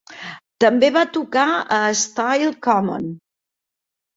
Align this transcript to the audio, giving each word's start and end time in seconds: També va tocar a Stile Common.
També 0.63 0.87
va 0.95 1.03
tocar 1.17 1.45
a 1.77 1.79
Stile 2.01 2.51
Common. 2.69 3.07